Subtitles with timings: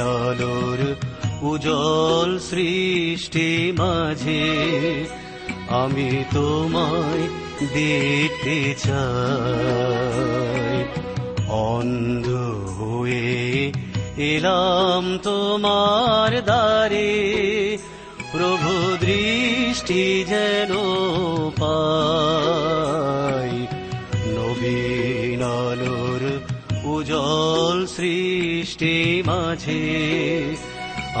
[0.00, 0.80] আলোর
[1.42, 4.46] উজ্জ্বল সৃষ্টি মাঝে,
[5.68, 7.24] আমি তোমায়
[7.74, 10.76] দেখতে চাই।
[11.48, 12.28] অন্ধ
[12.78, 13.72] হয়ে
[14.16, 17.12] এলাম তোমার দ্বারে,
[18.32, 20.72] প্রভু দৃষ্টি যেন
[21.60, 22.43] পাই
[27.04, 28.94] উজ্জ্বল সৃষ্টি
[29.26, 29.84] মাঝে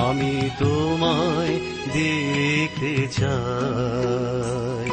[0.08, 1.54] আমি তোমায়
[1.96, 4.83] দেখতে চাই।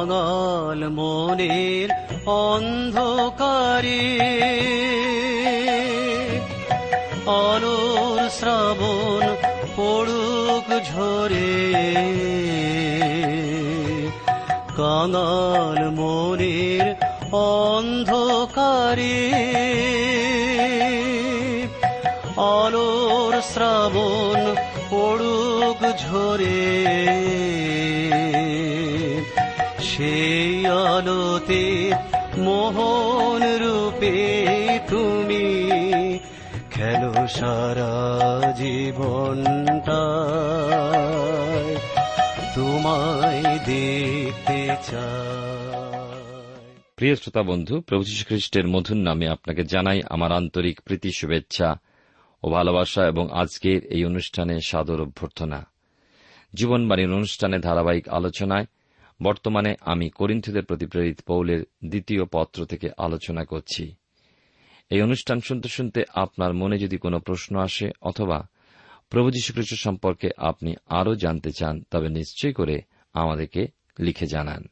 [0.00, 1.88] কাঙাল মনের
[2.26, 4.18] অন্ধকারে।
[7.26, 9.36] আলোর শ্রাবণ
[9.76, 11.74] পড়ুক ঝরে।
[14.76, 16.94] কাঙাল মনের
[17.32, 19.32] অন্ধকারে।
[22.36, 24.54] আলোর শ্রাবণ
[24.90, 27.49] পড়ুক ঝরে।
[31.50, 31.90] আলোতে
[32.40, 34.14] মোহন রূপে
[34.88, 35.44] তুমি
[36.70, 40.00] খেলো সারা জীবনটা।
[42.54, 45.30] তোমায় দেখতে চাই।
[46.96, 51.76] প্রিয় শ্রোতা বন্ধু, প্রভু খ্রিস্টের মধুর নামে আপনাকে জানাই আমার আন্তরিক প্রীতি, শুভেচ্ছা
[52.42, 55.66] ও ভালোবাসা এবং আজকের এই অনুষ্ঠানে সাদর অভ্যর্থনা।
[56.54, 58.66] জীবনবাণীর অনুষ্ঠানে ধারাবাহিক আলোচনায়
[59.22, 63.94] বর্তমানে আমি করিন্থীদের প্রতি প্রেরিত পৌলের দ্বিতীয় পত্র থেকে আলোচনা করছি।
[64.90, 68.48] এই অনুষ্ঠান শুনতে শুনতে আপনার মনে যদি কোনো প্রশ্ন আসে অথবা
[69.10, 72.80] প্রভু যীশুখ্রিস্ট সম্পর্কে আপনি আরও জানতে চান, তবে নিশ্চয় করে
[73.12, 73.66] আমাদেরকে
[73.98, 74.68] লিখে জানান।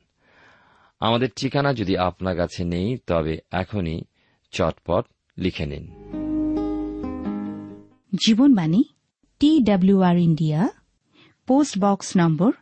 [1.01, 4.03] আমাদের ঠিকানা যদি আপনার কাছে নেই, তবে এখনই
[4.51, 5.05] চটপট
[5.39, 5.85] লিখে নিন।
[8.27, 8.85] Jibanbani,
[9.39, 10.69] T WR India,
[11.47, 12.53] post box number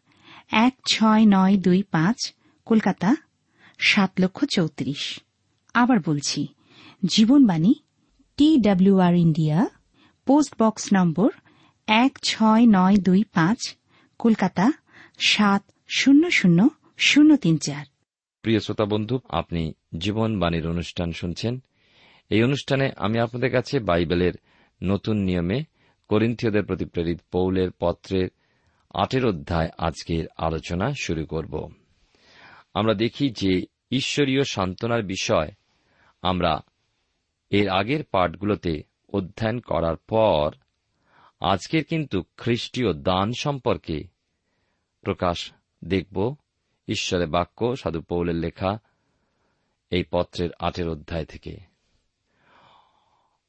[0.50, 2.34] এক ছয় নয় দুই পাঁচ,
[2.64, 3.16] কলকাতা,
[3.78, 5.20] সাত লক্ষ চৌত্রিশ।
[5.75, 6.46] আবার বলছি,
[7.04, 7.75] Jibanbani
[8.37, 9.66] T WR India,
[10.26, 11.31] post box number
[11.87, 13.76] এক ছয় নয় দুই পাঁচ,
[14.19, 14.72] কলকাতা,
[15.19, 17.87] সাত শূন্য শূন্য শূন্য তিন চার।
[18.43, 21.62] প্রিয় শ্রোতা বন্ধু, আপনি জীবনবাণীর অনুষ্ঠান শুনছেন।
[22.31, 24.32] এই অনুষ্ঠানে আমি আপনাদের কাছে বাইবেলের
[24.82, 25.64] নতুন নিয়মে
[26.08, 28.28] করিন্থীয়দের প্রতি প্রেরিত পৌলের পত্রের
[28.96, 31.72] আটের অধ্যায় আজকের আলোচনা শুরু করব।
[32.75, 35.50] আমরা দেখি যে ঈশ্বরীয় সান্ত্বনার বিষয়
[36.22, 36.60] আমরা
[37.50, 38.82] এর আগের পাঠগুলোতে
[39.12, 40.50] অধ্যয়ন করার পর
[41.40, 44.04] আজকের কিন্তু খ্রিস্টীয় দান সম্পর্কে
[45.02, 45.52] প্রকাশ
[45.84, 46.37] দেখব।
[46.88, 48.78] ঈশ্বরের বাক্য সাধু পৌলের লেখা
[49.90, 51.56] এই পত্রের আটের অধ্যায় থেকে।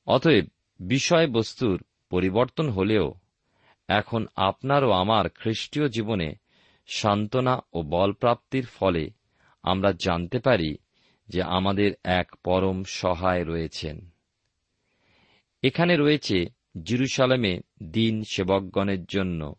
[0.07, 0.45] অতএব
[0.79, 3.13] বিষয়বস্তুর পরিবর্তন হলেও
[3.87, 6.35] এখন আপনার ও আমার খ্রিস্টীয় জীবনে
[6.87, 9.09] সান্ত্বনা ও বলপ্রাপ্তির ফলে
[9.63, 10.77] আমরা জানতে পারি
[11.29, 14.09] যে আমাদের এক পরম সহায় রয়েছেন।
[15.63, 16.45] এখানে রয়েছে
[16.83, 19.55] জিরুসালামে দিন সেবকগণের জন্য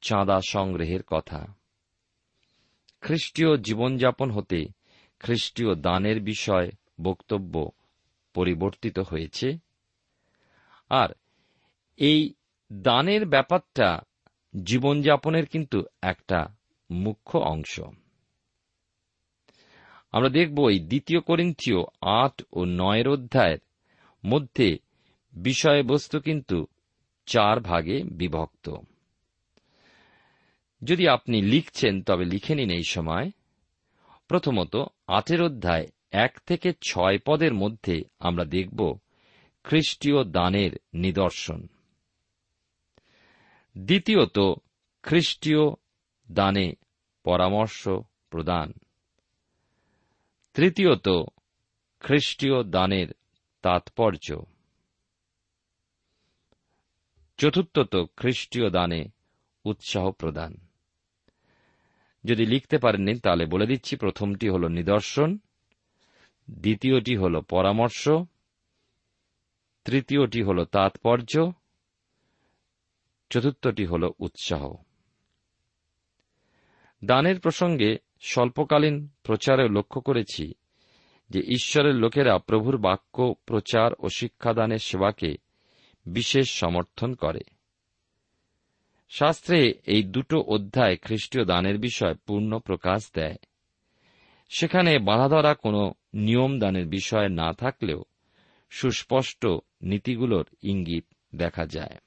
[0.00, 1.46] চাঁদা সংগ্রহের কথা।
[3.00, 4.66] খ্রিস্টীয় জীবনযাপন হতে
[5.20, 6.70] খ্রিস্টীয় দানের বিষয়
[7.02, 7.70] বক্তব্য
[8.34, 9.58] পরিবর্তিত হয়েছে।
[10.90, 11.08] আর
[11.96, 12.34] এই
[12.74, 14.00] দানের ব্যাপারটা
[14.64, 16.54] জীবনযাপনের কিন্তু একটা
[16.90, 17.80] মুখ্য অংশ।
[20.12, 23.58] আমরা দেখব এই দ্বিতীয় করিন্থীয় আট ও নয়ের অধ্যায়ের
[24.24, 24.78] মধ্যে
[25.32, 26.66] বিষয়বস্তু কিন্তু
[27.26, 28.76] চার ভাগে বিভক্ত।
[30.84, 33.30] যদি আপনি লিখছেন, তবে লিখে নিন এই সময়।
[34.28, 34.76] প্রথমত,
[35.06, 38.98] আটের অধ্যায় এক থেকে ছয় পদের মধ্যে আমরা দেখব
[39.64, 41.68] খ্রিস্টীয় দানের নিদর্শন।
[43.78, 44.38] দ্বিতীয়ত,
[45.02, 45.58] খ্রিস্টীয়
[46.32, 46.72] দানে
[47.24, 47.88] পরামর্শ
[48.30, 48.72] প্রদান।
[50.54, 51.08] তৃতীয়ত,
[52.00, 53.08] খ্রিস্টীয় দানের
[53.62, 54.42] তাৎপর্য।
[57.38, 59.08] চতুর্থত, খ্রিস্টীয় দানে
[59.64, 60.56] উৎসাহ প্রদান।
[62.24, 65.38] যদি লিখতে পারেননি, তাহলে বলে দিচ্ছি, প্রথমটি হল নিদর্শন,
[66.50, 68.08] দ্বিতীয়টি হল পরামর্শ,
[69.84, 71.52] তৃতীয়টি হল তাৎপর্য
[73.34, 74.74] চতুর্থটি হল উৎসাহ।
[77.04, 80.54] দানের প্রসঙ্গে স্বল্পকালীন প্রচারে লক্ষ্য করেছি
[81.30, 85.36] যে ঈশ্বরের লোকেরা প্রভুর বাক্য, প্রচার ও শিক্ষাদানের সেবাকে
[86.06, 87.40] বিশেষ সমর্থন করে।
[89.10, 93.36] শাস্ত্রে এই দুটো অধ্যায় খ্রিস্টীয় দানের বিষয় পূর্ণ প্রকাশ দেয়।
[94.56, 98.04] সেখানে বাধা ধরা কোনো নিয়ম দানের বিষয় না থাকলেও
[98.70, 99.46] সুস্পষ্ট
[99.82, 101.04] নীতিগুলোর ইঙ্গিত
[101.34, 101.98] দেখা যায়।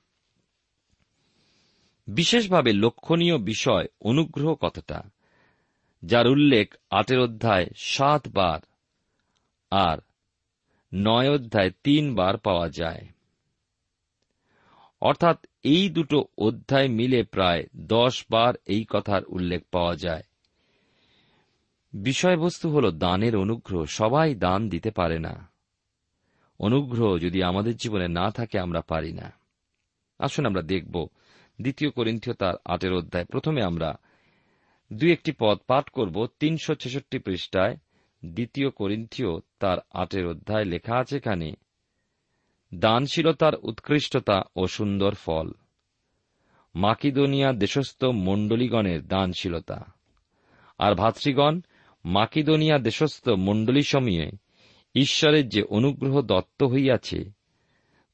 [2.07, 5.03] বিশেষভাবে লক্ষণীয় বিষয় অনুগ্রহ কথাটা
[6.03, 8.59] যার উল্লেখ আটের অধ্যায় সাতবার
[9.71, 9.97] আর
[10.93, 13.07] নয় অধ্যায় তিনবার পাওয়া যায়।
[15.01, 20.23] অর্থাৎ এই দুটো অধ্যায় মিলে প্রায় দশ বার এই কথার উল্লেখ পাওয়া যায়।
[21.93, 25.51] বিষয়বস্তু হল দানের অনুগ্রহ, সবাই দান দিতে পারে না।
[26.59, 29.31] অনুগ্রহ যদি আমাদের জীবনে না থাকে, আমরা পারি না।
[30.19, 31.07] আসুন আমরা দেখব
[31.61, 33.99] দ্বিতীয় করিন্থীয় তার আটের অধ্যায়। প্রথমে আমরা
[34.93, 37.77] দুই একটি পদ পাঠ করব, তিনশো ছেষট্টি পৃষ্ঠায়
[38.25, 41.53] দ্বিতীয় করিন্থীয় তার আটের অধ্যায় লেখা আছে এখানে,
[42.75, 45.51] দানশীলতার উৎকৃষ্টতা ও সুন্দর ফল,
[46.75, 49.93] মাকিদোনিয়া দেশস্থ মণ্ডলীগণের দানশীলতা,
[50.79, 51.61] আর ভাতৃগণ,
[52.05, 54.31] মাকিদোনিয়া দেশস্থ মণ্ডলীসমূহে
[54.95, 57.31] ঈশ্বরের যে অনুগ্রহ দত্ত হইয়াছে,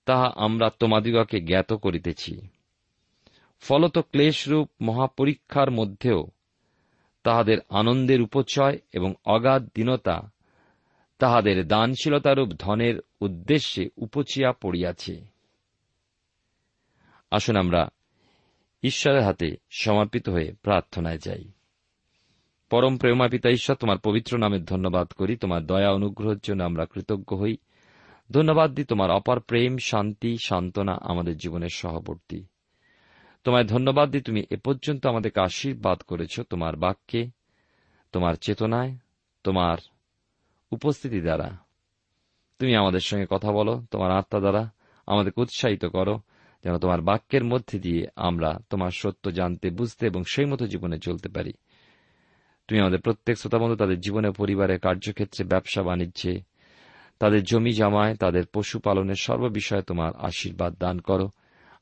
[0.05, 2.52] তাহা আমরা তোমাদিগকে জ্ঞাত করিতেছি।
[3.63, 6.27] ফলত ক্লেশরূপ মহাপরীক্ষার মধ্যেও
[7.23, 10.31] তাহাদের আনন্দের উপচয় এবং অগাধ দীনতা
[11.19, 15.21] তাহাদের দানশীলতারূপ ধনের উদ্দেশ্যে উপচিয়া পড়িয়াছে।
[17.31, 17.89] আসুন আমরা
[18.83, 21.51] ঈশ্বরের হাতে সমর্পিত হয়ে প্রার্থনায় যাই।
[22.69, 27.35] পরম প্রেমা পিতা ঈশ্বর, তোমার পবিত্র নামের ধন্যবাদ করি। তোমার দয়া অনুগ্রহের জন্য আমরা কৃতজ্ঞ
[27.35, 27.57] হই।
[28.31, 32.45] ধন্যবাদ দিই তোমার অপার প্রেম, শান্তি, সান্ত্বনা আমাদের জীবনের সহবর্তী।
[33.43, 37.27] তোমায় ধন্যবাদ দিই, তুমি এ পর্যন্ত আমাদেরকে আশীর্বাদ করেছ তোমার বাক্যে,
[38.11, 38.95] তোমার চেতনায়,
[39.43, 39.77] তোমার
[40.71, 41.57] উপস্থিতি দ্বারা।
[42.59, 44.69] তুমি আমাদের সঙ্গে কথা বলো, তোমার আত্মা দ্বারা
[45.07, 46.19] আমাদেরকে উৎসাহিত করো,
[46.63, 51.29] যেন তোমার বাক্যের মধ্যে দিয়ে আমরা তোমার সত্য জানতে, বুঝতে এবং সেই মতো জীবনে চলতে
[51.29, 51.53] পারি।
[52.67, 56.41] তুমি আমাদের প্রত্যেক শ্রোতাবন্ধু তাদের জীবনে পরিবারের কার্যক্ষেত্রে, ব্যবসা বাণিজ্যে,
[57.19, 61.29] তাদের জমি জমায়, তাদের পশুপালনের সর্ববিষয়ে তোমার আশীর্বাদ দান করো।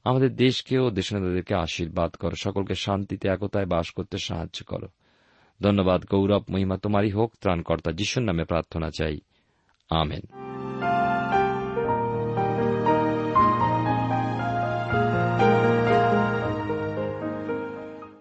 [0.03, 4.88] আমাদের দেশকে দেশকেও দেশনেতাদেরকে আশীর্বাদ করো। সকলকে শান্তিতে, একতায় বাস করতে সাহায্য করো।
[5.62, 9.20] ধন্যবাদ, গৌরব, মহিমা, তোমারই হোক, ত্রাণকর্তা, যিশুর নামে প্রার্থনা চাই।
[9.89, 10.22] আমেন।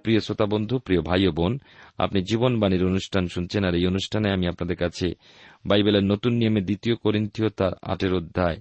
[0.03, 1.59] প্রিয় শ্রোতা বন্ধু, প্রিয় ভাই ও বোন,
[1.99, 5.15] আপনি জীবনবাণীর অনুষ্ঠান শুনছেন আর এই অনুষ্ঠানে আমি আপনাদের কাছে
[5.67, 8.61] বাইবেলের নতুন নিয়মে দ্বিতীয় করিন্থীয় তার আটের অধ্যায়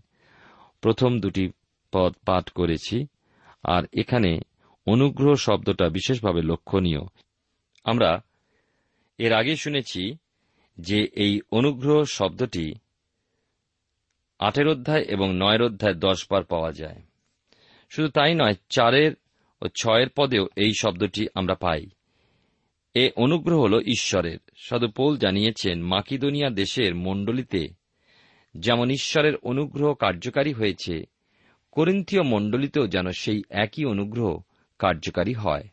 [0.81, 1.49] প্রথম দুটি
[1.91, 3.07] পদ পাঠ করেছি,
[3.63, 4.39] আর এখানে
[4.87, 7.01] অনুগ্রহ শব্দটা বিশেষভাবে লক্ষণীয়।
[7.83, 8.21] আমরা
[9.17, 10.17] এর আগে শুনেছি
[10.77, 12.73] যে এই অনুগ্রহ শব্দটি
[14.39, 17.01] আটের অধ্যায় এবং নয়ের অধ্যায় দশ বার পাওয়া যায়।
[17.89, 19.11] শুধু তাই নয়, চারের
[19.61, 21.85] ও ছয়ের পদেও এই শব্দটি আমরা পাই।
[22.93, 27.67] এ অনুগ্রহ হল ঈশ্বরের। সাধু পৌল জানিয়েছেন, মাকিদোনিয়া দেশের মণ্ডলীতে
[28.57, 31.03] যেমন ঈশ্বরের অনুগ্রহ কার্যকারী হয়েছে
[31.79, 34.41] করিন্থীয় মণ্ডলীতেও যেন সেই একই অনুগ্রহ
[34.79, 35.67] কার্যকারী হয়।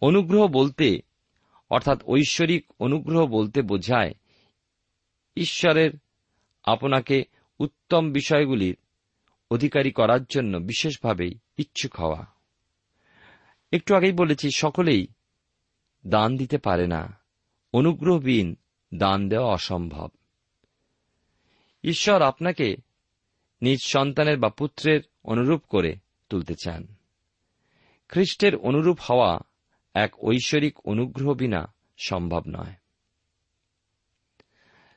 [0.00, 1.00] অনুগ্রহ বলতে,
[1.70, 4.14] অর্থাৎ ঐশ্বরিক অনুগ্রহ বলতে বোঝায়,
[5.36, 5.90] ঈশ্বরের
[6.64, 7.24] আপনাকে
[7.58, 8.76] উত্তম বিষয়গুলির
[9.50, 12.26] অধিকারী করার জন্য বিশেষভাবেই ইচ্ছুক হওয়া।
[13.72, 15.06] একটু আগেই বলেছি, সকলেই
[16.06, 17.18] দান দিতে পারে না।
[17.72, 18.56] অনুগ্রহবিহীন
[18.94, 20.08] দান দেওয়া অসম্ভব।
[21.84, 22.76] ঈশ্বর আপনাকে
[23.62, 25.96] নিজ সন্তানের বা পুত্রের অনুরূপ করে
[26.28, 26.94] তুলতে চান।
[28.08, 29.38] খ্রিস্টের অনুরূপ হওয়া
[29.94, 32.72] এক ঐশ্বরিক অনুগ্রহ বিনা সম্ভব নয়।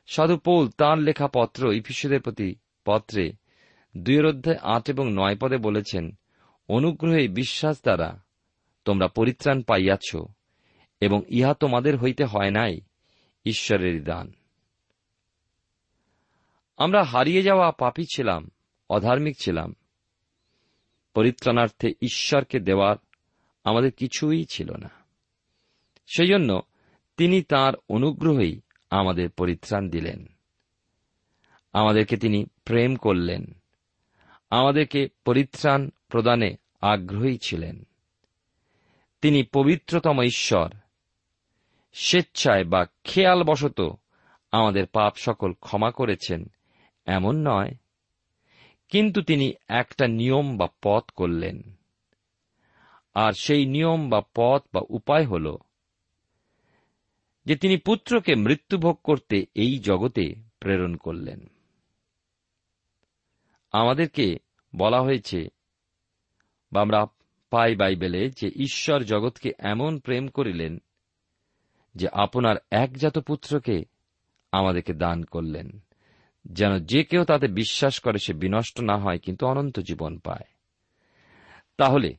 [0.07, 2.55] সাধু পৌল তাঁর লেখা পত্র ইফিসুদের প্রতি
[2.85, 3.33] পত্রে
[4.29, 6.11] অধ্যায় আট এবং নয় পদে বলেছেন,
[6.67, 8.23] অনুগ্রহে বিশ্বাস দ্বারা
[8.85, 10.17] তোমরা পরিত্রাণ পাইয়াছ
[10.99, 12.79] এবং ইহা তোমাদের হইতে হয় নাই
[13.45, 14.33] ঈশ্বরেরই দান।
[16.77, 18.51] আমরা হারিয়ে যাওয়া পাপী ছিলাম
[18.89, 19.75] অধার্মিক ছিলাম।
[21.13, 22.95] পরিত্রাণার্থে ঈশ্বরকে দেওয়ার
[23.63, 24.89] আমাদের কিছুই ছিল না।
[26.15, 26.61] সেই জন্য
[27.17, 30.25] তিনি তার অনুগ্রহেই আমাদের পরিত্রাণ দিলেন।
[31.73, 33.59] আমাদেরকে তিনি প্রেম করলেন।
[34.49, 37.83] আমাদেরকে পরিত্রাণ প্রদানে আগ্রহী ছিলেন।
[39.21, 40.69] তিনি পবিত্রতম ঈশ্বর।
[41.93, 43.99] স্বেচ্ছায় বা খেয়ালবশত
[44.51, 46.51] আমাদের পাপ সকল ক্ষমা করেছেন,
[47.05, 47.71] এমন নয়
[48.89, 51.77] কিন্তু তিনি একটা নিয়ম বা পথ করলেন।
[53.13, 55.57] আর সেই নিয়ম বা পথ বা উপায় হল
[57.45, 61.49] যে তিনি পুত্রকে মৃত্যুভোগ করতে এই জগতে প্রেরণ করলেন।
[63.71, 64.37] আমাদেরকে
[64.75, 65.47] বলা হয়েছে
[66.71, 67.05] বা আমরা
[67.49, 70.77] পাই বাইবেলে যে ঈশ্বর জগৎকে এমন প্রেম করিলেন
[71.95, 73.85] যে আপনার একজাত পুত্রকে
[74.51, 75.83] আমাদেরকে দান করলেন।
[76.45, 80.47] যেন যে কেউ তাতে বিশ্বাস করে সে বিনষ্ট না হয়, কিন্তু অনন্ত জীবন পায়।
[81.77, 82.15] তাহলে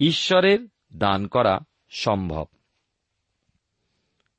[0.00, 2.46] ঈশ্বরের দান করা সম্ভব।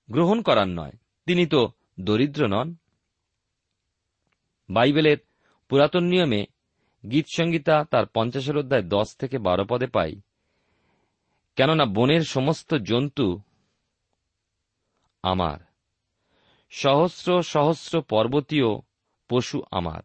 [0.09, 0.91] গ্রহণ করার নয়।
[1.25, 2.75] তিনি তো দরিদ্র নন।
[4.69, 5.17] বাইবেলের
[5.69, 6.45] পুরাতন নিয়মে
[7.11, 10.21] গীতসংগীতা তার পঞ্চাশের অধ্যায় দশ থেকে বারো পদে পাই,
[11.55, 13.41] কেননা বনের সমস্ত জন্তু
[15.23, 15.59] আমার।
[16.69, 18.86] সহস্র সহস্র পর্বতীয়
[19.29, 20.01] পশু আমার।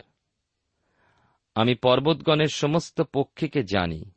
[1.55, 4.11] আমি পর্বতগণের সমস্ত পক্ষীকে জানি।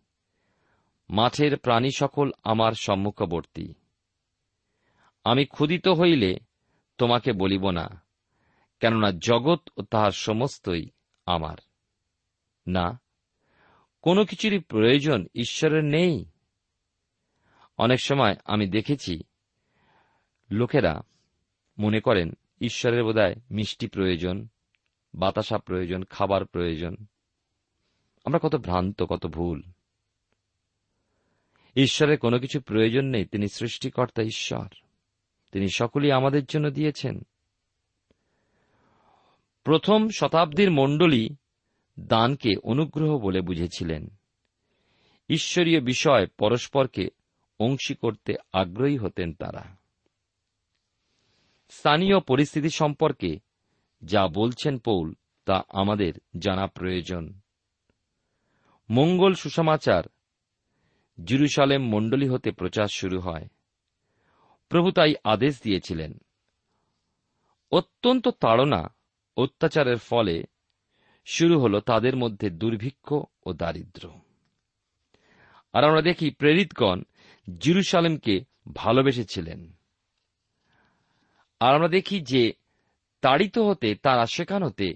[1.09, 3.73] মাঠের প্রাণী সকল আমার সম্মুখবর্তী।
[5.23, 6.39] আমি ক্ষুদিত হইলে
[6.97, 8.03] তোমাকে বলিব না,
[8.79, 10.89] কেননা জগৎ ও তাহার সমস্তই
[11.25, 11.57] আমার।
[12.67, 13.01] না,
[14.01, 16.25] কোনো কিছুরই প্রয়োজন ঈশ্বরের নেই।
[17.77, 19.23] অনেক সময় আমি দেখেছি,
[20.51, 21.01] লোকেরা
[21.77, 24.47] মনে করেন, ঈশ্বরের বোধহয় মিষ্টি প্রয়োজন
[25.15, 26.95] বাতাসা প্রয়োজন, খাবার প্রয়োজন।
[28.25, 29.63] আমরা কত ভ্রান্ত, কত ভুল।
[31.75, 34.67] ঈশ্বরের কোনো কিছু প্রয়োজন নেই, তিনি সৃষ্টিকর্তা ঈশ্বর।
[35.51, 37.21] তিনি সকলেই আমাদের জন্য দিয়েছেন।
[39.63, 41.29] প্রথম শতাব্দীর মণ্ডলী
[41.99, 44.09] দানকে অনুগ্রহ বলে বুঝেছিলেন।
[45.29, 47.07] ঈশ্বরীয় বিষয় পরস্পরকে
[47.59, 49.75] অংশী করতে আগ্রহী হতেন তারা।
[51.69, 53.39] স্থানীয় পরিস্থিতি সম্পর্কে
[54.05, 55.13] যা বলছেন পৌল,
[55.45, 57.39] তা আমাদের জানা প্রয়োজন।
[58.89, 60.03] মঙ্গল সুসমাচার
[61.25, 63.47] জিরুসালেম মণ্ডলী হতে প্রচার শুরু হয়।
[64.69, 66.19] প্রভু তাই আদেশ দিয়েছিলেন।
[67.71, 68.95] অত্যন্ত তাড়না
[69.37, 70.43] অত্যাচারের ফলে
[71.25, 73.13] শুরু হল তাদের মধ্যে দুর্ভিক্ষ
[73.45, 74.11] ও দারিদ্র।
[75.73, 77.03] আর আমরা দেখি প্রেরিতগণ
[77.59, 78.45] জিরুসালেমকে
[78.75, 79.71] ভালোবেসেছিলেন।
[81.59, 82.53] আর আমরা দেখি যে
[83.25, 84.93] তাড়িত হতে, তারা শেখানোতে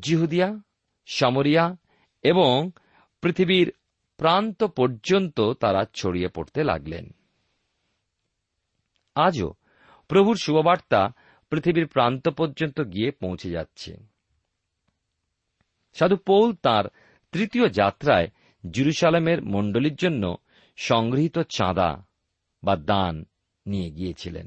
[0.00, 0.58] জিহুদিয়া,
[1.06, 1.76] সামরিয়া
[2.22, 2.70] এবং
[3.20, 3.72] পৃথিবীর
[4.16, 7.10] প্রান্ত পর্যন্ত তারা ছড়িয়ে পড়তে লাগলেন।
[9.14, 9.54] আজও
[10.08, 11.08] প্রভুর শুভবার্তা
[11.50, 13.96] পৃথিবীর প্রান্ত পর্যন্ত গিয়ে পৌঁছে যাচ্ছে।
[15.94, 16.84] সাধু পৌল তার
[17.32, 18.28] তৃতীয় যাত্রায়
[18.70, 20.36] জেরুসালামের মণ্ডলীর জন্য
[20.76, 22.06] সংগৃহীত চাঁদা
[22.64, 23.24] বা দান
[23.66, 24.46] নিয়ে গিয়েছিলেন।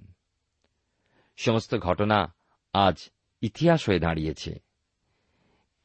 [1.38, 2.37] সমস্ত ঘটনা
[2.78, 3.10] আজ
[3.42, 4.60] ইতিহাস হয়ে দাঁড়িয়েছে।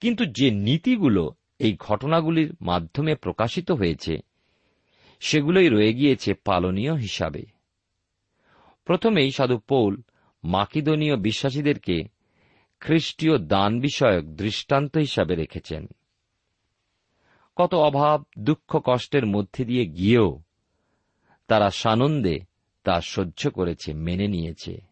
[0.00, 4.20] কিন্তু যে নীতিগুলো এই ঘটনাগুলির মাধ্যমে প্রকাশিত হয়েছে,
[5.20, 7.42] সেগুলোই রয়ে গিয়েছে পালনীয় হিসাবে।
[8.84, 10.02] প্রথমেই সাধু পৌল
[10.44, 12.04] মাকিদনীয় বিশ্বাসীদেরকে
[12.80, 15.86] খ্রিস্টীয় দান বিষয়ক দৃষ্টান্ত হিসাবে রেখেছেন।
[17.56, 20.42] কত অভাব, দুঃখ, কষ্টের মধ্যে দিয়ে গিয়েও
[21.46, 22.38] তারা সানন্দে
[22.84, 24.91] তা সহ্য করেছে, মেনে নিয়েছে।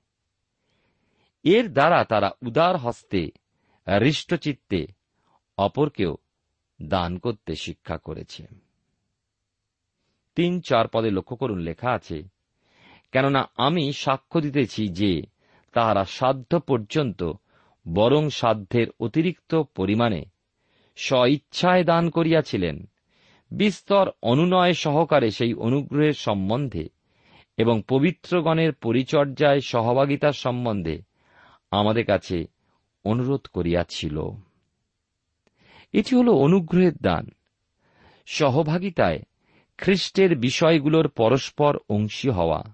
[1.45, 3.31] এর দ্বারা তারা উদার হস্তে,
[4.01, 4.87] হৃষ্টচিত্তে
[5.59, 6.17] অপরকেও
[6.83, 8.47] দান করতে শিক্ষা করেছে।
[10.35, 12.23] তিন চার পদে লক্ষ্য করুন, লেখা আছে,
[13.13, 15.23] কেননা আমি সাক্ষ্য দিতেছি যে
[15.73, 17.33] তাহারা সাধ্য পর্যন্ত
[17.95, 20.25] বরং সাধ্যের অতিরিক্ত পরিমাণে
[20.97, 22.91] স্বইচ্ছায় দান করিয়াছিলেন।
[23.51, 26.89] বিস্তর অনুনয় সহকারে সেই অনুগ্রহের সম্বন্ধে
[27.57, 31.10] এবং পবিত্রগণের পরিচর্যায় সহভাগিতার সম্বন্ধে
[31.71, 32.47] আমাদের কাছে
[33.05, 34.23] অনুরোধ করিয়াছিল।
[35.93, 37.31] এটি হল অনুগ্রহের দান।
[38.27, 39.23] সহভাগিতায়
[39.79, 42.65] খ্রিস্টের বিষয়গুলোর পরস্পর অংশী হওয়া।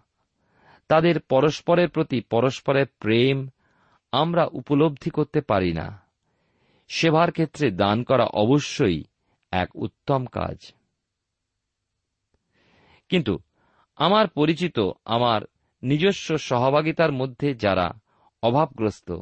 [0.89, 3.49] তাদের পরস্পরের প্রতি পরস্পরের প্রেম
[4.13, 6.01] আমরা উপলব্ধি করতে পারি না।
[6.89, 9.05] সেবার ক্ষেত্রে দান করা অবশ্যই
[9.51, 10.73] এক উত্তম কাজ।
[13.09, 13.39] কিন্তু
[13.97, 15.43] আমার পরিচিত, আমার
[15.83, 17.95] নিজস্ব সহভাগিতার মধ্যে যারা
[18.43, 19.21] অভাবগ্রস্ত।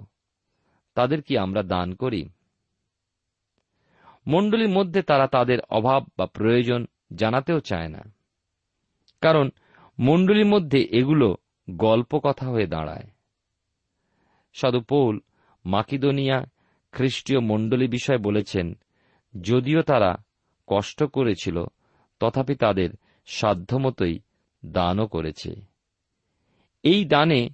[0.94, 2.28] তাদের কি আমরা দান করি?
[4.26, 8.02] মণ্ডলীর মধ্যে তারা তাদের অভাব বা প্রয়োজন জানাতেও চায় না।
[9.20, 9.50] কারণ
[9.98, 11.36] মণ্ডলীর মধ্যে এগুলো
[11.70, 13.10] গল্প কথা হয়ে দাঁড়ায়।
[14.52, 15.20] সাধু পৌল
[15.64, 16.44] মাকিদোনিয়া
[16.92, 18.74] খ্রিস্টীয় মণ্ডলী বিষয় বলেছেন,
[19.40, 20.16] যদিও তারা
[20.66, 21.64] কষ্ট করেছিল,
[22.20, 22.90] তথাপি তাদের
[23.26, 24.20] সাধ্যমতোই
[24.66, 25.54] দানও করেছে।
[26.82, 27.48] এই দানে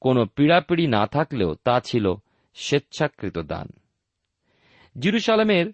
[0.00, 2.14] কোনো পীড়াপিড়ি না থাকলেও তা ছিল
[2.54, 3.68] স্বেচ্ছাকৃত দান।
[4.98, 5.72] জিরুসালামের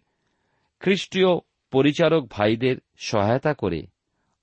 [0.81, 1.29] খ্রিস্টীয়
[1.71, 3.87] পরিচারক ভাইদের সহায়তা করে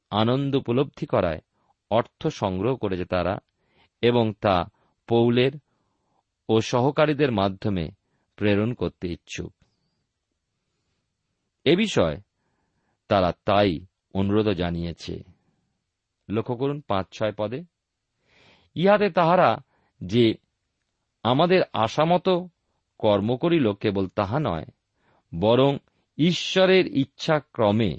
[0.09, 1.41] আনন্দ উপলব্ধি করায়
[1.89, 3.37] অর্থ সংগ্রহ করেছে তারা
[4.01, 4.65] এবং তা
[5.07, 5.51] পৌলের
[6.49, 7.91] ও সহকারীদের মাধ্যমে
[8.35, 9.53] প্রেরণ করতে ইচ্ছুক।
[11.63, 12.21] এ বিষয়ে
[13.07, 15.23] তারা তাই অনুরোধ জানিয়েছে।
[16.29, 17.63] লক্ষ্য করুন পাঁচ ছয় পদে।
[18.75, 19.61] ইহাতে তাহারা
[20.05, 20.33] যে
[21.23, 22.49] আমাদের আশামতো
[22.97, 24.65] কর্ম করিল কেবল তাহা নয়,
[25.39, 25.77] বরং
[26.17, 27.97] ঈশ্বরের ইচ্ছা ক্রমে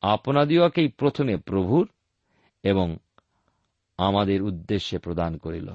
[0.00, 1.88] আপনাদিওকেই প্রথমে প্রভুর
[2.62, 2.96] এবং
[3.98, 5.70] আমাদের উদ্দেশ্যে প্রদান করিল।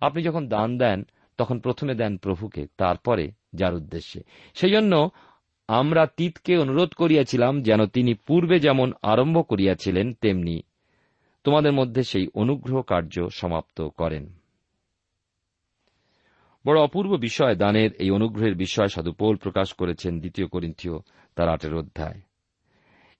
[0.00, 4.22] আপনি যখন দান দেন, তখন প্রথমে দেন প্রভুকে, তারপরে যার উদ্দেশ্যে।
[4.54, 5.10] সেই জন্য
[5.68, 10.62] আমরা তিতকে অনুরোধ করিয়াছিলাম যেন তিনি পূর্বে যেমন আরম্ভ করিয়াছিলেন, তেমনি
[11.44, 14.35] তোমাদের মধ্যে সেই অনুগ্রহ কার্য সমাপ্ত করেন।
[16.66, 20.98] বড় অপূর্ব বিষয় দানের এই অনুগ্রহের বিষয় সাধু পৌল প্রকাশ করেছেন দ্বিতীয় করিন্থীয়
[21.36, 22.20] তার আটের অধ্যায়।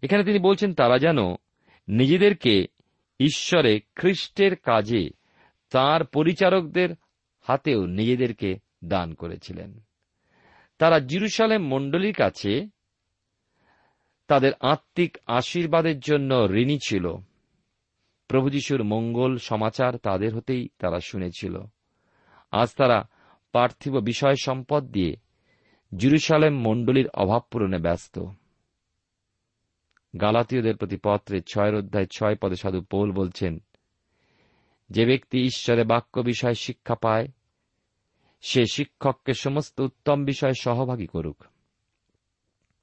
[0.03, 1.19] এখানে তিনি বলছেন, তারা যেন
[1.89, 2.67] নিজেদেরকে
[3.21, 5.11] ঈশ্বরে, খ্রিস্টের কাজে,
[5.71, 6.91] তার পরিচারকদের
[7.41, 9.81] হাতেও নিজেদেরকে দান করেছিলেন।
[10.79, 12.69] তারা জিরুসালেম মণ্ডলীর কাছে
[14.27, 17.17] তাদের আত্মিক আশীর্বাদের জন্য ঋণী ছিল।
[18.29, 21.61] প্রভু যিশুর মঙ্গল সমাচার তাদের হতেই তারা শুনেছিল।
[22.51, 23.09] আজ তারা
[23.57, 25.17] পার্থিব বিষয় সম্পদ দিয়ে
[25.97, 28.19] জিরুসালেম মণ্ডলীর অভাব পূরণে ব্যস্ত।
[30.21, 33.59] গালাতীয়দের প্রতি পত্রে ছয়ের অধ্যায় ছয় পদে সাধু পৌল বলছেন,
[34.91, 37.29] যে ব্যক্তি ঈশ্বরে বাক্য বিষয় শিক্ষা পায়,
[38.41, 41.45] সে শিক্ষককে সমস্ত উত্তম বিষয়ে সহভাগী করুক।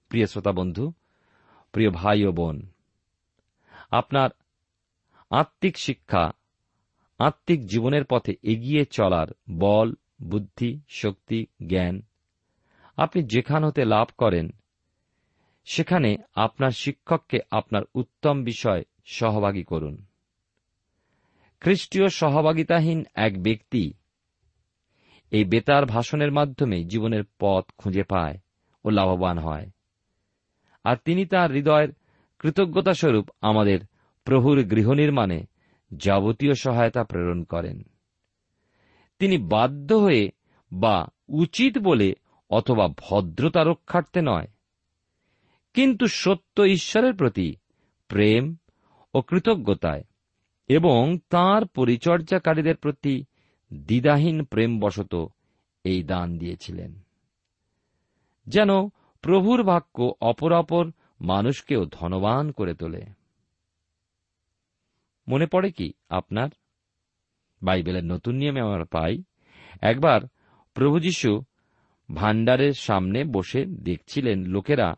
[0.10, 0.94] প্রিয় শ্রোতা বন্ধু,
[1.72, 2.68] প্রিয় ভাই ও বোন,
[3.92, 4.30] আপনার
[5.30, 6.32] আত্মিক শিক্ষা,
[7.20, 9.28] আত্মিক জীবনের পথে এগিয়ে চলার
[9.60, 12.02] বল বুদ্ধি, শক্তি, জ্ঞান।
[12.98, 14.50] আপনি যেখান হতে লাভ করেন,
[15.66, 20.06] সেখানে আপনার শিক্ষককে আপনার উত্তম বিষয় সহভাগী করুন।
[21.62, 23.94] খ্রিস্টীয় সহভাগিতাহীন এক ব্যক্তি
[25.32, 28.38] এই বেতার ভাষণের মাধ্যমে জীবনের পথ খুঁজে পায়
[28.86, 29.70] ও লাভবান হয়।
[30.84, 31.90] আর তিনি তার হৃদয়ের
[32.40, 33.80] কৃতজ্ঞতাস্বরূপ আমাদের
[34.24, 35.46] প্রভুর গৃহ নির্মাণে
[35.96, 37.84] যাবতীয় সহায়তা প্রেরণ করেন।
[39.24, 40.32] তিনি বাধ্য হয়ে
[40.74, 42.14] বা উচিত বলে
[42.50, 44.48] অথবা ভদ্রতা রক্ষার্থে নয়।
[45.74, 47.56] কিন্তু সত্য ঈশ্বরের প্রতি
[48.08, 48.56] প্রেম
[49.14, 50.04] ও কৃতজ্ঞতায়
[50.68, 53.26] এবং তাঁর পরিচর্যাকারীদের প্রতি
[53.74, 55.28] দ্বিধাহীন প্রেমবশত
[55.84, 57.00] এই দান দিয়েছিলেন।
[58.48, 58.90] যেন
[59.22, 63.06] প্রভুর বাক্য অপরাপর মানুষকেও ধনবান করে তোলে।
[65.28, 66.50] মনে পড়ে কি আপনার?
[67.63, 69.23] বাইবেলের নতুন নিয়মে আমরা পাই,
[69.82, 70.21] একবার
[70.73, 71.43] প্রভু যীশু
[72.15, 74.95] ভাণ্ডারের সামনে বসে দেখছিলেন লোকেরা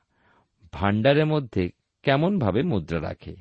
[0.74, 1.70] ভাণ্ডারের মধ্যে
[2.04, 3.36] কেমনভাবে মুদ্রা রাখে।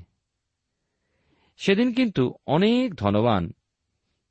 [1.56, 3.52] সেদিন কিন্তু অনেক ধনবান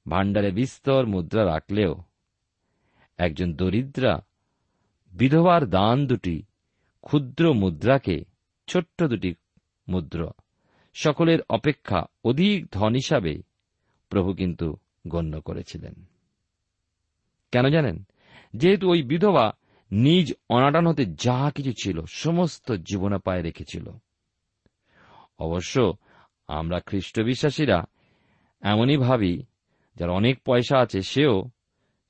[0.09, 1.95] ভাণ্ডারে বিস্তর মুদ্রা রাখলেও
[3.17, 4.21] একজন দরিদ্রা
[5.11, 6.43] বিধবার দান দুটি,
[7.01, 8.25] ক্ষুদ্র মুদ্রাকে
[8.67, 9.33] ছোট্ট দুটি
[9.87, 10.31] মুদ্রা,
[10.93, 13.41] সকলের অপেক্ষা অধিক ধন হিসাবে
[14.13, 15.93] প্রভু কিন্তু গণ্য করেছিলেন।
[17.51, 18.03] কেন জানেন?
[18.53, 19.53] যেহেতু ওই বিধবা
[19.91, 23.89] নিজ অনাটন হতে যা কিছু ছিল, সমস্ত জীবনোপায় রেখেছিল।
[25.39, 25.97] অবশ্য
[26.47, 27.83] আমরা খ্রিস্ট বিশ্বাসীরা
[28.61, 29.43] এমনই ভাবি,
[29.95, 31.49] যার অনেক পয়সা আছে, সেও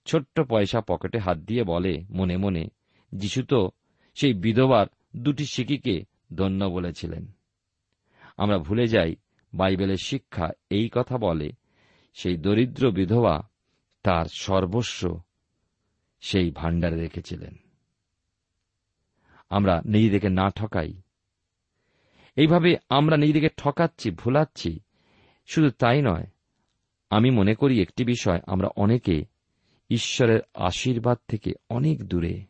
[0.05, 2.67] ছোট্ট পয়সা পকেটে হাত দিয়ে বলে মনে মনে,
[3.15, 3.69] যিশু তো
[4.15, 7.27] সেই বিধবার দুটি শিকিকে ধন্য বলেছিলেন।
[8.37, 9.15] আমরা ভুলে যাই,
[9.53, 11.51] বাইবেলের শিক্ষা এই কথা বলে
[12.13, 13.49] সেই দরিদ্র বিধবা
[14.03, 15.21] তার সর্বস্ব
[16.21, 17.57] সেই ভাণ্ডারে রেখেছিলেন।
[19.49, 20.93] আমরা নিজেদেরকে না ঠকাই।
[22.35, 24.79] এইভাবে আমরা নিজেদেরকে ঠকাচ্ছি, ভুলাচ্ছি,
[25.45, 26.27] শুধু তাই নয়,
[27.09, 29.25] আমি মনে করি একটি বিষয়, আমরা অনেকে
[29.89, 32.45] ঈশ্বরের আশীর্বাদ থেকে অনেক দূরে।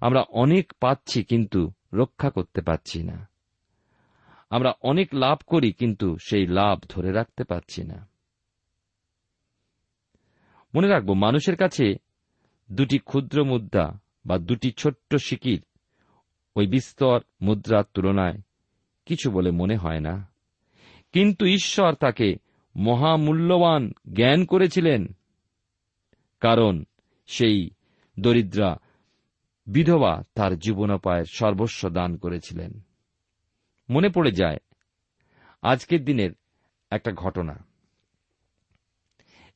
[0.00, 3.28] আমরা অনেক পাচ্ছি কিন্তু রক্ষা করতে পারছি না।
[4.50, 8.11] আমরা অনেক লাভ করি কিন্তু সেই লাভ ধরে রাখতে পারছি না।
[10.74, 11.94] মনে রাখব, মানুষের কাছে
[12.72, 15.62] দুটি ক্ষুদ্র মুদ্রা বা দুটি ছোট্ট শিকির
[16.56, 18.38] ওই বিস্তর মুদ্রার তুলনায়
[19.06, 20.32] কিছু বলে মনে হয় না।
[21.12, 22.36] কিন্তু ঈশ্বর তাকে
[22.76, 25.06] মহামূল্যবান জ্ঞান করেছিলেন,
[26.40, 26.84] কারণ
[27.26, 27.70] সেই
[28.20, 28.76] দরিদ্রা
[29.66, 32.80] বিধবা তার জীবনোপায়ের সর্বস্ব দান করেছিলেন।
[33.90, 34.58] মনে পড়ে যায়,
[35.62, 36.30] আজকের দিনের
[36.90, 37.71] একটা ঘটনা।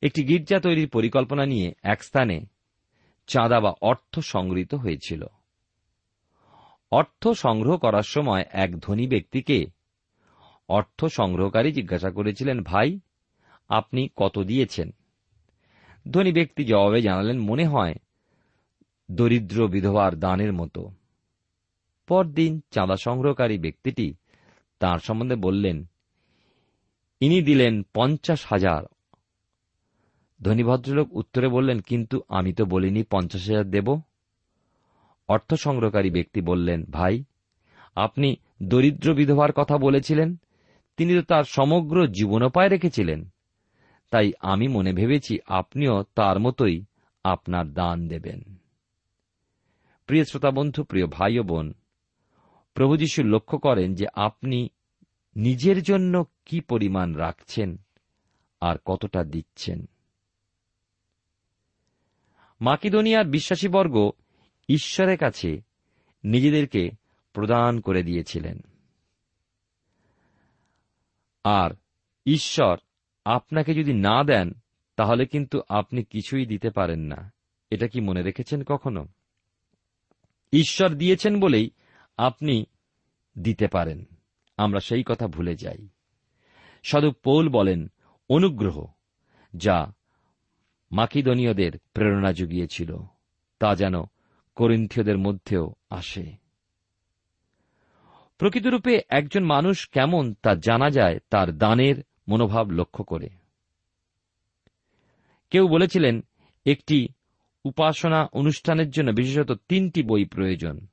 [0.01, 2.45] একটি গির্জা তৈরির পরিকল্পনা নিয়ে এক স্থানে
[3.27, 5.25] চাঁদা বা অর্থ সংগৃহীত হয়েছিল।
[6.91, 9.65] অর্থ সংগ্রহ করার সময় এক ধনী ব্যক্তিকে
[10.69, 12.99] অর্থ সংগ্রহকারী জিজ্ঞাসা করেছিলেন, ভাই,
[13.69, 14.91] আপনি কত দিয়েছেন?
[16.11, 17.95] ধনী ব্যক্তি জবাবে জানালেন, মনে হয়
[19.11, 20.91] দরিদ্র বিধবার দানের মতো।
[22.07, 24.13] পরদিন চাঁদা সংগ্রহকারী ব্যক্তিটি
[24.79, 25.85] তার সম্বন্ধে বললেন,
[27.19, 28.83] ইনি দিলেন পঞ্চাশ হাজার
[30.41, 34.01] ধনী ভদ্রলোক উত্তরে বললেন, কিন্তু আমি তো বলিনি পঞ্চাশ হাজার দেব?
[35.27, 37.23] অর্থ সংগ্রহকারী ব্যক্তি বললেন, ভাই,
[37.95, 40.37] আপনি দরিদ্র বিধবার কথা বলেছিলেন।
[40.97, 43.29] তিনি তো তার সমগ্র জীবনোপায় রেখেছিলেন।
[44.11, 46.85] তাই আমি মনে ভেবেছি আপনিও তার মতোই
[47.23, 48.39] আপনার দান দেবেন।
[50.07, 51.73] প্রিয় শ্রোতা বন্ধু, প্রিয় ভাই ও বোন,
[52.73, 54.69] প্রভু যীশু লক্ষ্য করেন যে আপনি
[55.35, 57.77] নিজের জন্য কি পরিমাণ রাখছেন
[58.61, 59.85] আর কতটা দিচ্ছেন।
[62.59, 64.11] মাকিদোনিয়ার বিশ্বাসীবর্গ
[64.69, 65.61] ঈশ্বরের কাছে
[66.23, 66.89] নিজেদেরকে
[67.33, 68.61] প্রদান করে দিয়েছিলেন।
[71.43, 71.71] আর
[72.25, 72.77] ঈশ্বর
[73.25, 74.53] আপনাকে যদি না দেন,
[74.95, 77.33] তাহলে কিন্তু আপনি কিছুই দিতে পারেন না।
[77.69, 79.07] এটা কি মনে রেখেছেন কখনো?
[80.53, 81.71] ঈশ্বর দিয়েছেন বলেই
[82.17, 82.65] আপনি
[83.39, 84.05] দিতে পারেন।
[84.57, 85.87] আমরা সেই কথা ভুলে যাই।
[86.83, 87.91] সাধু পৌল বলেন,
[88.29, 88.85] অনুগ্রহ,
[89.55, 89.93] যা
[90.91, 92.97] মাকিদনীয়দের প্রেরণা জুগিয়েছিল,
[93.59, 93.93] তা যেন
[94.55, 96.47] করিন্থীয়দের মধ্যেও আসে।
[98.37, 103.29] প্রকৃতরূপে একজন মানুষ কেমন তা জানা যায় তার দানের মনোভাব লক্ষ্য করে।
[105.49, 106.21] কেউ বলেছিলেন,
[106.65, 107.07] একটি
[107.65, 110.87] উপাসনা অনুষ্ঠানের জন্য বিশেষত তিনটি বই প্রয়োজন।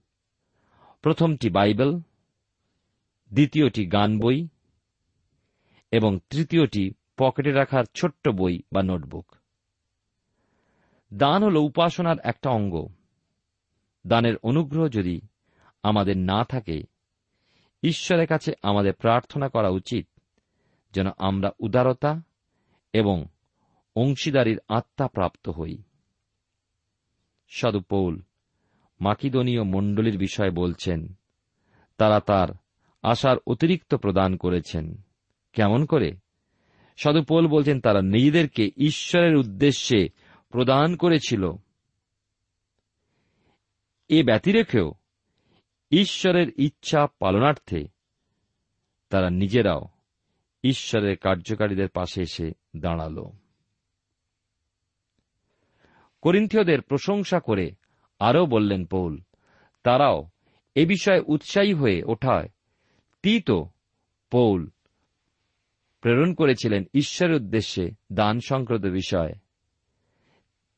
[1.02, 1.98] প্রথমটি বাইবেল,
[3.32, 4.48] দ্বিতীয়টি গান বই,
[5.90, 9.36] এবং তৃতীয়টি পকেটে রাখার ছোট্ট বই বা নোটবুক।
[11.14, 12.88] দান হল উপাসনার একটা অঙ্গ।
[14.06, 15.20] দানের অনুগ্রহ যদি
[15.82, 16.82] আমাদের না থাকে,
[17.82, 20.08] ঈশ্বরের কাছে আমাদের প্রার্থনা করা উচিত
[20.94, 22.22] যেন আমরা উদারতা
[22.92, 23.24] এবং
[23.96, 25.82] অংশীদারির আত্মা প্রাপ্ত হই।
[27.48, 28.22] সাধু পৌল
[29.00, 31.14] মাকিদনীয় মণ্ডলীর বিষয়ে বলছেন,
[31.96, 32.48] তারা তার
[33.02, 34.96] আশার অতিরিক্ত প্রদান করেছেন।
[35.52, 36.12] কেমন করে?
[36.96, 40.08] সাধু পৌল বলছেন, তারা নিজেদেরকে ঈশ্বরের উদ্দেশ্যে
[40.54, 41.52] প্রদান করেছিল।
[44.08, 44.92] এ ব্যতিরেখেও
[45.90, 47.88] ঈশ্বরের ইচ্ছা পালনার্থে
[49.08, 49.88] তারা নিজেরাও
[50.64, 53.24] ঈশ্বরের কার্যকারীদের পাশে এসে দাঁড়াল।
[56.22, 57.70] করিন্থীয়দের প্রশংসা করে
[58.18, 59.18] আরও বললেন পৌল,
[59.82, 60.28] তারাও
[60.74, 62.48] এ বিষয়ে উৎসাহী হয়ে ওঠায়।
[63.22, 63.50] তীত
[64.30, 64.70] পৌল
[66.00, 69.32] প্রেরণ করেছিলেন ঈশ্বরের উদ্দেশ্যে দান সংক্রান্ত বিষয়।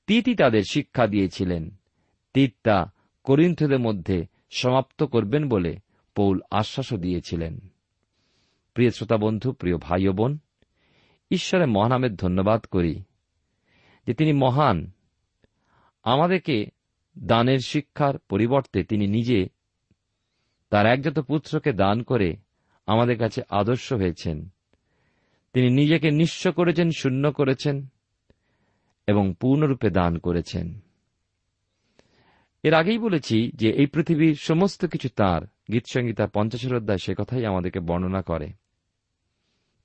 [0.06, 1.70] তিতি তাদের শিক্ষা দিয়েছিলেন।
[2.34, 2.84] তীত
[3.24, 5.78] করিন্থদের মধ্যে সমাপ্ত করবেন বলে
[6.14, 7.60] পৌল আশ্বাসও দিয়েছিলেন।
[8.74, 10.38] প্রিয় শ্রোতা বন্ধু, প্রিয় ভাই ও বোন,
[11.30, 13.02] ঈশ্বরের মহানামের ধন্যবাদ করি
[14.06, 14.90] যে তিনি মহান।
[16.02, 16.66] আমাদেরকে
[17.18, 19.46] দানের শিক্ষার পরিবর্তে তিনি নিজে
[20.70, 22.36] তার একজাত পুত্রকে দান করে
[22.86, 24.48] আমাদের কাছে আদর্শ হয়েছেন।
[25.52, 27.86] তিনি নিজেকে নিঃস্ব করেছেন, শূন্য করেছেন।
[29.06, 30.80] এবং পূর্ণরূপে দান করেছেন।
[32.62, 35.42] এর আগেই বলেছি যে এই পৃথিবীর সমস্ত কিছু তার।
[35.72, 38.52] গীতসংগীতা পঞ্চাশের অধ্যায় সে কথাই আমাদেরকে বর্ণনা করে।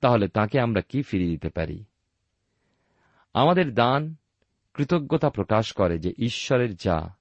[0.00, 1.84] তাহলে তাকে আমরা কি ফিরিয়ে দিতে পারি?
[3.34, 4.14] আমাদের দান
[4.74, 7.14] কৃতজ্ঞতা প্রকাশ করে যে ঈশ্বরের যা,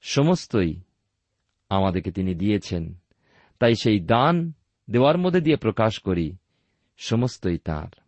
[0.00, 0.80] সমস্তই
[1.68, 2.94] আমাদেরকে তিনি দিয়েছেন।
[3.58, 4.52] তাই সেই দান
[4.90, 6.36] দেওয়ার মধ্যে দিয়ে প্রকাশ করি,
[6.98, 8.00] সমস্তই তার।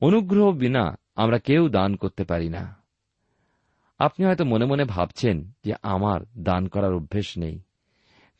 [0.00, 2.76] অনুগ্রহ বিনা আমরা কেউ দান করতে পারি না।
[3.98, 7.60] আপনি হয়তো মনে মনে ভাবছেন যে আমার দান করার অভ্যেস নেই,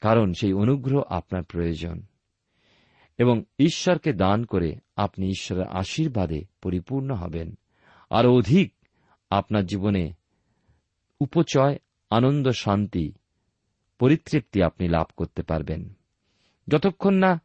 [0.01, 2.03] কারণ সেই অনুগ্রহ আপনার প্রয়োজন।
[3.19, 7.59] এবং ঈশ্বরকে দান করে আপনি ঈশ্বরের আশীর্বাদে পরিপূর্ণ হবেন।
[8.11, 8.75] আর অধিক,
[9.31, 10.12] আপনার জীবনে
[11.21, 11.79] উপচয়,
[12.11, 13.12] আনন্দ, শান্তি,
[13.99, 15.93] পরিতৃপ্তি আপনি লাভ করতে পারবেন।
[16.69, 17.41] যতক্ষণ না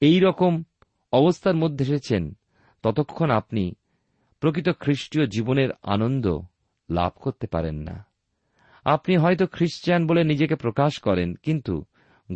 [0.00, 0.62] এই রকম
[1.12, 2.36] অবস্থার মধ্যে এসেছেন,
[2.82, 3.74] ততক্ষণ আপনি
[4.44, 6.40] প্রকৃত খ্রিস্টীয় জীবনের আনন্দ
[6.90, 8.06] লাভ করতে পারেন না।
[8.84, 11.84] আপনি হয়তো খ্রিস্টান বলে নিজেকে প্রকাশ করেন, কিন্তু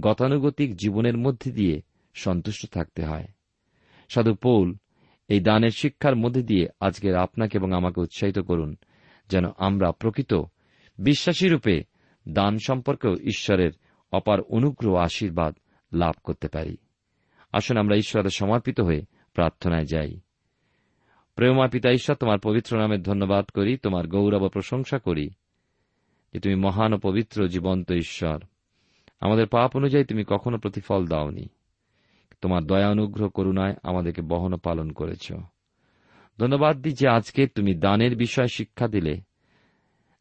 [0.01, 1.83] গতানুগতিক জীবনের মধ্যে দিয়ে
[2.15, 3.29] সন্তুষ্ট থাকতে হয়।
[4.09, 4.75] সাধু পৌল
[5.29, 8.77] এই দানের শিক্ষার মধ্যে দিয়ে আজকের আপনাকে এবং আমাকে উৎসাহিত করুন,
[9.29, 10.35] যেন আমরা প্রকৃত
[10.99, 11.85] বিশ্বাসী রূপে
[12.29, 13.71] দান সম্পর্কেও ঈশ্বরের
[14.13, 15.59] অপার অনুগ্রহ আশীর্বাদ
[15.93, 16.77] লাভ করতে পারি।
[17.53, 19.03] আসুন আমরা ঈশ্বরের সমর্পিত হয়ে
[19.35, 20.21] প্রার্থনায় যাই।
[21.39, 25.31] প্রেমা পিতা ঈশ্বর, তোমার পবিত্র নামের ধন্যবাদ করি, তোমার গৌরব প্রশংসা করি
[26.33, 28.43] যে তুমি মহান ও পবিত্র জীবন্ত ঈশ্বর।
[29.21, 31.49] আমাদের পাপ অনুযায়ী তুমি কখনো প্রতিফল দাওনি।
[32.41, 35.33] তোমার দয়া, অনুগ্রহ, করুণায় আমাদেরকে বহন পালন করেছ।
[36.39, 39.21] ধন্যবাদ দিই যে আজকে তুমি দানের বিষয়ে শিক্ষা দিলে,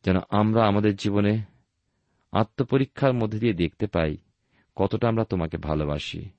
[0.06, 1.41] যেন আমরা আমাদের জীবনে
[2.32, 4.17] আত্মপরীক্ষার মধ্যে দিয়ে দেখতে পাই
[4.75, 6.30] কতটা আমরা তোমাকে ভালোবাসি।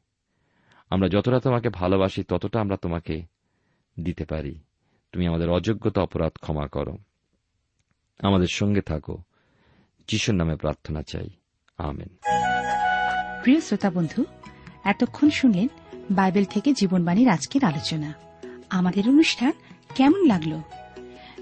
[0.90, 3.22] আমরা যতটা তোমাকে ভালোবাসি, ততটা আমরা তোমাকে
[4.00, 4.58] দিতে পারি।
[5.12, 6.99] তুমি আমাদের অযোগ্যতা অপরাধ ক্ষমা করো।
[8.18, 9.23] আমাদের সঙ্গে থাকো।
[10.09, 11.31] যিশুর নামে প্রার্থনা চাই।
[11.79, 12.09] আমেন।
[13.42, 14.25] প্রিয় শ্রোতা বন্ধু,
[14.85, 15.68] এতক্ষণ শুনলেন
[16.11, 18.14] বাইবেল থেকে জীবনবাণীর আজকের আলোচনা।
[18.71, 19.53] আমাদের অনুষ্ঠান
[19.94, 20.61] কেমন লাগল?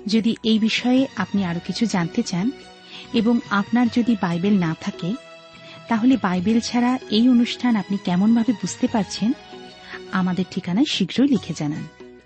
[0.07, 2.51] যদি এই বিষয়ে আপনি আরও কিছু জানতে চান
[3.15, 5.15] এবং আপনার যদি বাইবেল না থাকে,
[5.89, 9.33] তাহলে বাইবেল ছাড়া এই অনুষ্ঠান আপনি কেমনভাবে বুঝতে পারছেন,
[10.13, 11.96] আমাদের ঠিকানায় শীঘ্রই লিখে জানান।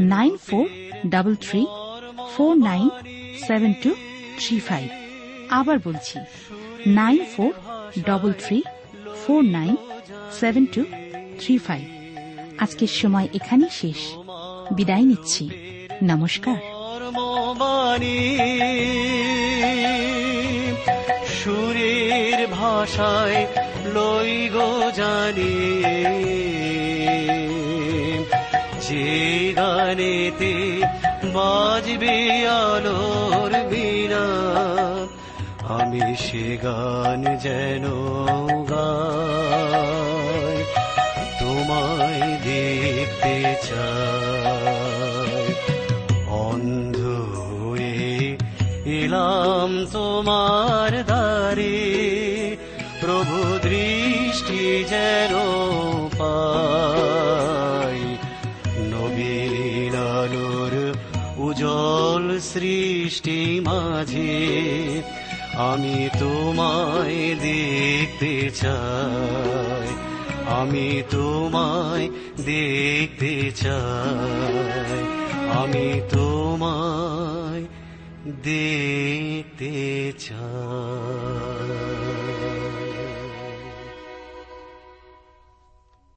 [0.00, 0.68] nine four
[1.40, 1.66] three
[2.36, 2.90] four nine
[3.46, 3.94] seven two
[4.38, 4.88] three five.
[5.50, 6.18] আবার বলছি,
[6.86, 7.52] nine four
[8.06, 8.62] double three
[9.26, 9.76] four nine
[10.32, 10.84] seven two
[11.40, 11.84] three five.
[12.58, 14.14] আজকের সময় এখানেই শেষ।
[14.72, 15.50] বিদায় নিচ্ছি।
[16.02, 16.56] নমস্কার।
[21.26, 23.46] সুরের ভাষায়
[23.84, 26.03] লই গো জানি।
[29.58, 30.54] গানেতে
[31.34, 32.16] বাজবে
[32.64, 34.24] আলোর বিনা
[35.76, 37.84] আমি সে গান যেন
[38.72, 40.58] গাই,
[41.38, 43.36] তোমায় দেখতে
[43.68, 45.46] চাই।
[46.46, 46.98] অন্ধ
[47.38, 47.96] হয়ে
[48.98, 51.78] এলাম তোমার দ্বারে,
[53.02, 53.36] প্রভু
[53.66, 54.62] দৃষ্টি
[54.92, 55.32] যেন
[56.18, 57.13] পাই।
[62.54, 65.02] সৃষ্টি মাঝে
[65.56, 69.94] আমি তোমায় দেখতে চাই।
[70.46, 72.08] আমি তোমায়
[72.44, 75.04] দেখতে চাই।
[75.58, 77.64] আমি তোমায়
[78.42, 82.73] দেখতে চাই।